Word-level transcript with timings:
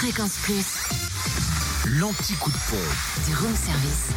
Fréquence 0.00 0.38
Plus. 0.44 0.64
L'anti-coup 2.00 2.50
de 2.50 2.56
pompe. 2.70 3.26
Du 3.28 3.36
room 3.36 3.54
service. 3.54 4.08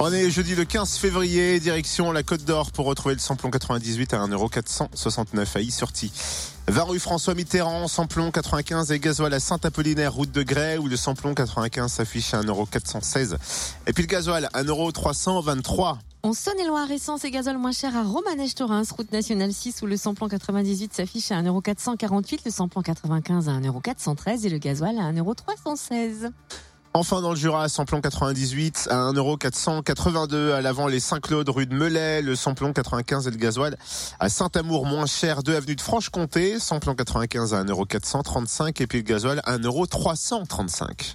On 0.00 0.12
est 0.12 0.28
jeudi 0.28 0.56
le 0.56 0.64
15 0.64 0.96
février, 0.96 1.60
direction 1.60 2.10
la 2.10 2.24
Côte 2.24 2.44
d'Or 2.44 2.72
pour 2.72 2.86
retrouver 2.86 3.14
le 3.14 3.20
samplon 3.20 3.48
98 3.48 4.12
à 4.14 4.26
1,469€ 4.26 5.56
à 5.56 5.60
Issorti. 5.60 6.10
20 6.66 6.82
rue 6.82 6.98
François 6.98 7.34
Mitterrand, 7.34 7.86
samplon 7.86 8.32
95 8.32 8.90
et 8.90 8.98
gasoil 8.98 9.32
à 9.32 9.38
Saint-Apollinaire, 9.38 10.12
route 10.12 10.32
de 10.32 10.42
Grès, 10.42 10.78
où 10.78 10.88
le 10.88 10.96
samplon 10.96 11.32
95 11.32 11.92
s'affiche 11.92 12.34
à 12.34 12.42
1,416€. 12.42 13.36
Et 13.86 13.92
puis 13.92 14.02
le 14.02 14.08
gasoil, 14.08 14.48
1,323€. 14.52 15.98
En 16.22 16.34
Saône-et-Loire, 16.34 16.90
essence 16.90 17.24
et 17.24 17.30
gazole 17.30 17.56
moins 17.56 17.72
cher 17.72 17.96
à 17.96 18.02
Romanèche-Torins, 18.02 18.82
route 18.94 19.10
nationale 19.10 19.54
6, 19.54 19.80
où 19.80 19.86
le 19.86 19.96
samplon 19.96 20.28
98 20.28 20.92
s'affiche 20.92 21.32
à 21.32 21.40
1,448€, 21.40 22.40
le 22.44 22.50
samplon 22.50 22.82
95 22.82 23.48
à 23.48 23.52
1,413€ 23.52 24.44
et 24.44 24.50
le 24.50 24.58
gasoil 24.58 24.98
à 24.98 25.12
1,316€. 25.12 26.30
Enfin 26.92 27.22
dans 27.22 27.30
le 27.30 27.36
Jura, 27.36 27.70
samplon 27.70 28.02
98 28.02 28.88
à 28.90 29.12
1,482€ 29.12 30.52
à 30.52 30.60
l'avant 30.60 30.88
les 30.88 31.00
Saint-Claude 31.00 31.48
rue 31.48 31.66
de 31.66 31.74
Melay, 31.74 32.20
le 32.20 32.34
samplon 32.34 32.74
95 32.74 33.26
et 33.26 33.30
le 33.30 33.36
gasoil 33.36 33.78
à 34.18 34.28
Saint-Amour 34.28 34.84
moins 34.84 35.06
cher 35.06 35.42
2 35.42 35.54
avenue 35.54 35.76
de 35.76 35.80
Franche-Comté, 35.80 36.58
samplon 36.58 36.94
95 36.94 37.54
à 37.54 37.64
1,435€ 37.64 38.82
et 38.82 38.86
puis 38.86 38.98
le 38.98 39.04
gasoil 39.04 39.40
à 39.44 39.56
1,335€. 39.56 41.14